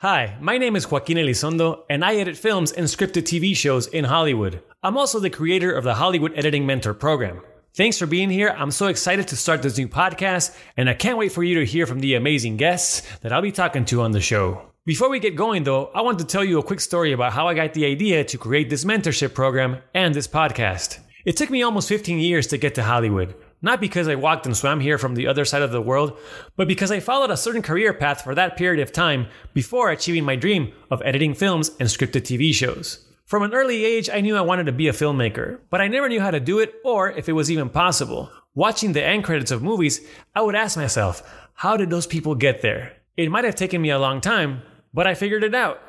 Hi, 0.00 0.36
my 0.42 0.58
name 0.58 0.76
is 0.76 0.90
Joaquin 0.90 1.16
Elizondo, 1.16 1.84
and 1.88 2.04
I 2.04 2.16
edit 2.16 2.36
films 2.36 2.70
and 2.70 2.86
scripted 2.86 3.22
TV 3.22 3.56
shows 3.56 3.86
in 3.86 4.04
Hollywood. 4.04 4.62
I'm 4.82 4.98
also 4.98 5.18
the 5.18 5.30
creator 5.30 5.72
of 5.72 5.84
the 5.84 5.94
Hollywood 5.94 6.34
Editing 6.36 6.66
Mentor 6.66 6.92
program. 6.92 7.40
Thanks 7.74 7.98
for 7.98 8.04
being 8.04 8.28
here. 8.28 8.54
I'm 8.58 8.70
so 8.70 8.88
excited 8.88 9.26
to 9.28 9.36
start 9.36 9.62
this 9.62 9.78
new 9.78 9.88
podcast, 9.88 10.54
and 10.76 10.90
I 10.90 10.92
can't 10.92 11.16
wait 11.16 11.32
for 11.32 11.42
you 11.42 11.58
to 11.60 11.64
hear 11.64 11.86
from 11.86 12.00
the 12.00 12.14
amazing 12.14 12.58
guests 12.58 13.08
that 13.20 13.32
I'll 13.32 13.40
be 13.40 13.52
talking 13.52 13.86
to 13.86 14.02
on 14.02 14.10
the 14.10 14.20
show. 14.20 14.60
Before 14.84 15.08
we 15.08 15.18
get 15.18 15.34
going, 15.34 15.64
though, 15.64 15.86
I 15.94 16.02
want 16.02 16.18
to 16.18 16.26
tell 16.26 16.44
you 16.44 16.58
a 16.58 16.62
quick 16.62 16.80
story 16.80 17.12
about 17.12 17.32
how 17.32 17.48
I 17.48 17.54
got 17.54 17.72
the 17.72 17.86
idea 17.86 18.22
to 18.22 18.36
create 18.36 18.68
this 18.68 18.84
mentorship 18.84 19.32
program 19.32 19.78
and 19.94 20.14
this 20.14 20.28
podcast. 20.28 20.98
It 21.24 21.38
took 21.38 21.48
me 21.48 21.62
almost 21.62 21.88
15 21.88 22.18
years 22.18 22.48
to 22.48 22.58
get 22.58 22.74
to 22.74 22.82
Hollywood. 22.82 23.34
Not 23.62 23.80
because 23.80 24.06
I 24.08 24.14
walked 24.14 24.46
and 24.46 24.56
swam 24.56 24.80
here 24.80 24.98
from 24.98 25.14
the 25.14 25.26
other 25.26 25.44
side 25.44 25.62
of 25.62 25.72
the 25.72 25.80
world, 25.80 26.18
but 26.56 26.68
because 26.68 26.92
I 26.92 27.00
followed 27.00 27.30
a 27.30 27.36
certain 27.36 27.62
career 27.62 27.92
path 27.94 28.22
for 28.22 28.34
that 28.34 28.56
period 28.56 28.82
of 28.82 28.92
time 28.92 29.28
before 29.54 29.90
achieving 29.90 30.24
my 30.24 30.36
dream 30.36 30.72
of 30.90 31.02
editing 31.04 31.34
films 31.34 31.70
and 31.80 31.88
scripted 31.88 32.22
TV 32.22 32.52
shows. 32.52 33.06
From 33.24 33.42
an 33.42 33.54
early 33.54 33.84
age, 33.84 34.08
I 34.08 34.20
knew 34.20 34.36
I 34.36 34.42
wanted 34.42 34.66
to 34.66 34.72
be 34.72 34.86
a 34.86 34.92
filmmaker, 34.92 35.58
but 35.68 35.80
I 35.80 35.88
never 35.88 36.08
knew 36.08 36.20
how 36.20 36.30
to 36.30 36.38
do 36.38 36.60
it 36.60 36.74
or 36.84 37.10
if 37.10 37.28
it 37.28 37.32
was 37.32 37.50
even 37.50 37.68
possible. 37.68 38.30
Watching 38.54 38.92
the 38.92 39.04
end 39.04 39.24
credits 39.24 39.50
of 39.50 39.62
movies, 39.62 40.00
I 40.34 40.42
would 40.42 40.54
ask 40.54 40.76
myself, 40.76 41.22
how 41.54 41.76
did 41.76 41.90
those 41.90 42.06
people 42.06 42.34
get 42.34 42.62
there? 42.62 42.92
It 43.16 43.30
might 43.30 43.44
have 43.44 43.56
taken 43.56 43.82
me 43.82 43.90
a 43.90 43.98
long 43.98 44.20
time, 44.20 44.62
but 44.94 45.06
I 45.06 45.14
figured 45.14 45.42
it 45.42 45.54
out. 45.54 45.82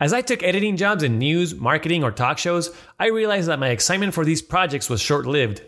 As 0.00 0.12
I 0.12 0.22
took 0.22 0.42
editing 0.42 0.76
jobs 0.76 1.02
in 1.02 1.18
news, 1.18 1.54
marketing, 1.54 2.02
or 2.02 2.10
talk 2.10 2.38
shows, 2.38 2.74
I 2.98 3.08
realized 3.08 3.48
that 3.48 3.58
my 3.58 3.68
excitement 3.68 4.14
for 4.14 4.24
these 4.24 4.40
projects 4.40 4.88
was 4.88 5.00
short 5.00 5.26
lived. 5.26 5.62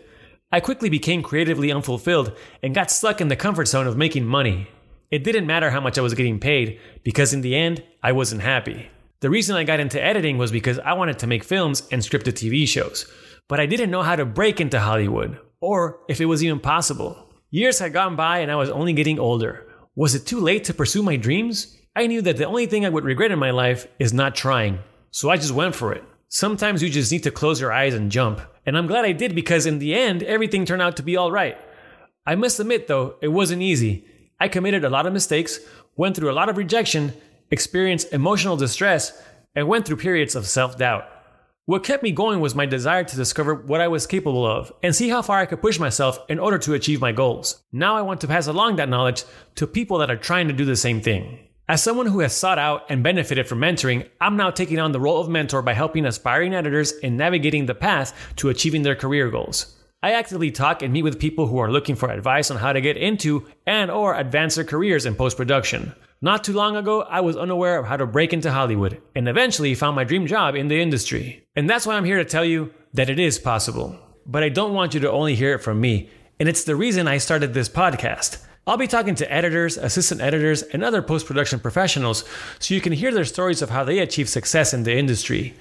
I 0.53 0.59
quickly 0.59 0.87
became 0.87 1.23
creatively 1.23 1.71
unfulfilled 1.71 2.37
and 2.61 2.75
got 2.75 2.91
stuck 2.91 3.19
in 3.19 3.27
the 3.27 3.35
comfort 3.35 3.67
zone 3.67 3.87
of 3.87 3.97
making 3.97 4.27
money. 4.27 4.67
It 5.09 5.23
didn't 5.23 5.47
matter 5.47 5.71
how 5.71 5.81
much 5.81 5.97
I 5.97 6.01
was 6.01 6.13
getting 6.13 6.39
paid, 6.39 6.79
because 7.03 7.33
in 7.33 7.41
the 7.41 7.55
end, 7.55 7.83
I 8.03 8.11
wasn't 8.11 8.43
happy. 8.43 8.87
The 9.21 9.31
reason 9.31 9.55
I 9.55 9.63
got 9.63 9.79
into 9.79 9.99
editing 9.99 10.37
was 10.37 10.51
because 10.51 10.77
I 10.77 10.93
wanted 10.93 11.17
to 11.17 11.27
make 11.27 11.43
films 11.43 11.81
and 11.91 12.03
scripted 12.03 12.33
TV 12.33 12.67
shows, 12.67 13.11
but 13.49 13.59
I 13.59 13.65
didn't 13.65 13.89
know 13.89 14.03
how 14.03 14.15
to 14.15 14.25
break 14.25 14.61
into 14.61 14.79
Hollywood, 14.79 15.39
or 15.59 16.01
if 16.07 16.21
it 16.21 16.25
was 16.25 16.43
even 16.43 16.59
possible. 16.59 17.33
Years 17.49 17.79
had 17.79 17.91
gone 17.91 18.15
by 18.15 18.37
and 18.37 18.51
I 18.51 18.55
was 18.55 18.69
only 18.69 18.93
getting 18.93 19.17
older. 19.17 19.65
Was 19.95 20.13
it 20.13 20.27
too 20.27 20.39
late 20.39 20.65
to 20.65 20.73
pursue 20.75 21.01
my 21.01 21.15
dreams? 21.15 21.75
I 21.95 22.05
knew 22.05 22.21
that 22.21 22.37
the 22.37 22.45
only 22.45 22.67
thing 22.67 22.85
I 22.85 22.89
would 22.89 23.05
regret 23.05 23.31
in 23.31 23.39
my 23.39 23.49
life 23.49 23.87
is 23.97 24.13
not 24.13 24.35
trying, 24.35 24.77
so 25.09 25.31
I 25.31 25.37
just 25.37 25.51
went 25.51 25.73
for 25.73 25.93
it. 25.93 26.03
Sometimes 26.35 26.81
you 26.81 26.89
just 26.89 27.11
need 27.11 27.21
to 27.21 27.29
close 27.29 27.61
your 27.61 27.71
eyes 27.71 27.93
and 27.93 28.11
jump, 28.11 28.41
and 28.65 28.75
I'm 28.75 28.87
glad 28.87 29.05
I 29.05 29.11
did 29.11 29.35
because 29.35 29.67
in 29.67 29.77
the 29.77 29.93
end, 29.93 30.23
everything 30.23 30.65
turned 30.65 30.81
out 30.81 30.97
to 30.97 31.03
be 31.03 31.15
alright. 31.15 31.59
I 32.25 32.33
must 32.33 32.59
admit 32.59 32.87
though, 32.87 33.17
it 33.21 33.27
wasn't 33.27 33.61
easy. 33.61 34.07
I 34.39 34.47
committed 34.47 34.83
a 34.83 34.89
lot 34.89 35.05
of 35.05 35.13
mistakes, 35.13 35.59
went 35.95 36.15
through 36.15 36.31
a 36.31 36.33
lot 36.33 36.49
of 36.49 36.57
rejection, 36.57 37.13
experienced 37.51 38.11
emotional 38.11 38.57
distress, 38.57 39.13
and 39.53 39.67
went 39.67 39.85
through 39.85 39.97
periods 39.97 40.33
of 40.33 40.47
self 40.47 40.75
doubt. 40.75 41.05
What 41.65 41.83
kept 41.83 42.01
me 42.01 42.11
going 42.11 42.39
was 42.39 42.55
my 42.55 42.65
desire 42.65 43.03
to 43.03 43.15
discover 43.15 43.53
what 43.53 43.79
I 43.79 43.87
was 43.87 44.07
capable 44.07 44.47
of 44.47 44.73
and 44.81 44.95
see 44.95 45.09
how 45.09 45.21
far 45.21 45.37
I 45.37 45.45
could 45.45 45.61
push 45.61 45.77
myself 45.77 46.17
in 46.29 46.39
order 46.39 46.57
to 46.57 46.73
achieve 46.73 46.99
my 46.99 47.11
goals. 47.11 47.61
Now 47.71 47.95
I 47.95 48.01
want 48.01 48.21
to 48.21 48.27
pass 48.27 48.47
along 48.47 48.77
that 48.77 48.89
knowledge 48.89 49.23
to 49.53 49.67
people 49.67 49.99
that 49.99 50.09
are 50.09 50.17
trying 50.17 50.47
to 50.47 50.53
do 50.55 50.65
the 50.65 50.75
same 50.75 50.99
thing. 50.99 51.37
As 51.69 51.81
someone 51.81 52.07
who 52.07 52.19
has 52.19 52.35
sought 52.35 52.59
out 52.59 52.83
and 52.89 53.03
benefited 53.03 53.47
from 53.47 53.59
mentoring, 53.59 54.09
I'm 54.19 54.35
now 54.35 54.51
taking 54.51 54.79
on 54.79 54.91
the 54.91 54.99
role 54.99 55.21
of 55.21 55.29
mentor 55.29 55.61
by 55.61 55.71
helping 55.71 56.05
aspiring 56.05 56.53
editors 56.53 56.91
in 56.91 57.15
navigating 57.15 57.67
the 57.67 57.73
path 57.73 58.13
to 58.35 58.49
achieving 58.49 58.81
their 58.81 58.95
career 58.95 59.29
goals. 59.29 59.73
I 60.01 60.11
actively 60.11 60.51
talk 60.51 60.81
and 60.81 60.91
meet 60.91 61.03
with 61.03 61.21
people 61.21 61.47
who 61.47 61.59
are 61.59 61.71
looking 61.71 61.95
for 61.95 62.09
advice 62.09 62.51
on 62.51 62.57
how 62.57 62.73
to 62.73 62.81
get 62.81 62.97
into 62.97 63.47
and 63.65 63.89
or 63.89 64.13
advance 64.13 64.55
their 64.55 64.65
careers 64.65 65.05
in 65.05 65.15
post-production. 65.15 65.95
Not 66.21 66.43
too 66.43 66.51
long 66.51 66.75
ago, 66.75 67.03
I 67.03 67.21
was 67.21 67.37
unaware 67.37 67.79
of 67.79 67.85
how 67.85 67.95
to 67.95 68.05
break 68.05 68.33
into 68.33 68.51
Hollywood 68.51 69.01
and 69.15 69.29
eventually 69.29 69.73
found 69.73 69.95
my 69.95 70.03
dream 70.03 70.27
job 70.27 70.55
in 70.55 70.67
the 70.67 70.81
industry. 70.81 71.45
And 71.55 71.69
that's 71.69 71.87
why 71.87 71.95
I'm 71.95 72.03
here 72.03 72.17
to 72.17 72.25
tell 72.25 72.43
you 72.43 72.73
that 72.93 73.09
it 73.09 73.19
is 73.19 73.39
possible. 73.39 73.97
But 74.25 74.43
I 74.43 74.49
don't 74.49 74.73
want 74.73 74.93
you 74.93 74.99
to 74.99 75.11
only 75.11 75.35
hear 75.35 75.53
it 75.53 75.63
from 75.63 75.79
me, 75.79 76.09
and 76.41 76.49
it's 76.49 76.65
the 76.65 76.75
reason 76.75 77.07
I 77.07 77.19
started 77.19 77.53
this 77.53 77.69
podcast. 77.69 78.45
I'll 78.65 78.77
be 78.77 78.87
talking 78.87 79.15
to 79.15 79.29
editors, 79.29 79.75
assistant 79.75 80.21
editors, 80.21 80.61
and 80.61 80.85
other 80.85 81.01
post 81.01 81.25
production 81.25 81.59
professionals 81.59 82.23
so 82.59 82.73
you 82.73 82.79
can 82.79 82.93
hear 82.93 83.11
their 83.11 83.25
stories 83.25 83.61
of 83.61 83.69
how 83.69 83.83
they 83.83 83.99
achieve 83.99 84.29
success 84.29 84.73
in 84.73 84.83
the 84.83 84.95
industry. 84.95 85.53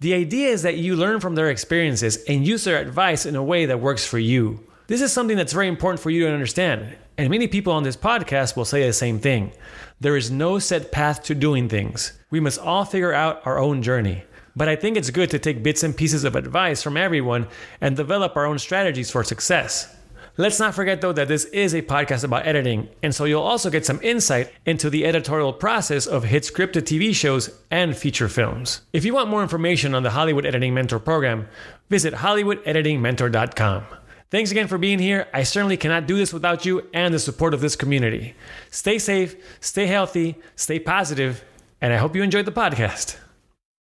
The 0.00 0.14
idea 0.14 0.48
is 0.48 0.62
that 0.62 0.78
you 0.78 0.96
learn 0.96 1.20
from 1.20 1.34
their 1.34 1.50
experiences 1.50 2.24
and 2.24 2.46
use 2.46 2.64
their 2.64 2.78
advice 2.80 3.26
in 3.26 3.36
a 3.36 3.42
way 3.42 3.66
that 3.66 3.80
works 3.80 4.06
for 4.06 4.18
you. 4.18 4.66
This 4.86 5.02
is 5.02 5.12
something 5.12 5.36
that's 5.36 5.52
very 5.52 5.68
important 5.68 6.00
for 6.00 6.08
you 6.08 6.24
to 6.24 6.32
understand, 6.32 6.96
and 7.18 7.28
many 7.28 7.46
people 7.46 7.74
on 7.74 7.82
this 7.82 7.96
podcast 7.96 8.56
will 8.56 8.64
say 8.64 8.86
the 8.86 8.92
same 8.94 9.18
thing. 9.18 9.52
There 10.00 10.16
is 10.16 10.30
no 10.30 10.58
set 10.58 10.92
path 10.92 11.24
to 11.24 11.34
doing 11.34 11.68
things. 11.68 12.18
We 12.30 12.40
must 12.40 12.60
all 12.60 12.86
figure 12.86 13.12
out 13.12 13.46
our 13.46 13.58
own 13.58 13.82
journey. 13.82 14.24
But 14.54 14.68
I 14.68 14.76
think 14.76 14.96
it's 14.96 15.10
good 15.10 15.30
to 15.30 15.38
take 15.38 15.62
bits 15.62 15.82
and 15.82 15.94
pieces 15.94 16.24
of 16.24 16.36
advice 16.36 16.82
from 16.82 16.96
everyone 16.96 17.48
and 17.82 17.94
develop 17.96 18.34
our 18.34 18.46
own 18.46 18.58
strategies 18.58 19.10
for 19.10 19.24
success. 19.24 19.94
Let's 20.38 20.60
not 20.60 20.74
forget, 20.74 21.00
though, 21.00 21.14
that 21.14 21.28
this 21.28 21.46
is 21.46 21.74
a 21.74 21.80
podcast 21.80 22.22
about 22.22 22.46
editing, 22.46 22.90
and 23.02 23.14
so 23.14 23.24
you'll 23.24 23.42
also 23.42 23.70
get 23.70 23.86
some 23.86 24.00
insight 24.02 24.52
into 24.66 24.90
the 24.90 25.06
editorial 25.06 25.54
process 25.54 26.06
of 26.06 26.24
hit 26.24 26.42
scripted 26.42 26.82
TV 26.82 27.14
shows 27.14 27.48
and 27.70 27.96
feature 27.96 28.28
films. 28.28 28.82
If 28.92 29.06
you 29.06 29.14
want 29.14 29.30
more 29.30 29.42
information 29.42 29.94
on 29.94 30.02
the 30.02 30.10
Hollywood 30.10 30.44
Editing 30.44 30.74
Mentor 30.74 30.98
program, 30.98 31.48
visit 31.88 32.12
HollywoodEditingMentor.com. 32.12 33.84
Thanks 34.30 34.50
again 34.50 34.66
for 34.66 34.76
being 34.76 34.98
here. 34.98 35.26
I 35.32 35.42
certainly 35.44 35.78
cannot 35.78 36.06
do 36.06 36.18
this 36.18 36.34
without 36.34 36.66
you 36.66 36.86
and 36.92 37.14
the 37.14 37.18
support 37.18 37.54
of 37.54 37.62
this 37.62 37.76
community. 37.76 38.34
Stay 38.70 38.98
safe, 38.98 39.36
stay 39.60 39.86
healthy, 39.86 40.36
stay 40.54 40.78
positive, 40.78 41.44
and 41.80 41.94
I 41.94 41.96
hope 41.96 42.14
you 42.14 42.22
enjoyed 42.22 42.44
the 42.44 42.52
podcast. 42.52 43.16